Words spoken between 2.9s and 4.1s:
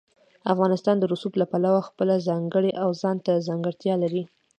ځانته ځانګړتیا